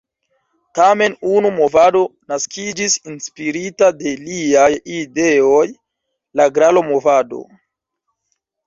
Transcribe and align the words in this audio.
Tamen 0.77 1.15
unu 1.31 1.51
movado 1.57 2.01
naskiĝis 2.33 2.97
inspirita 3.13 3.91
de 4.01 4.17
liaj 4.25 4.67
ideoj: 4.97 5.65
la 6.41 6.53
"Gralo-movado". 6.59 7.47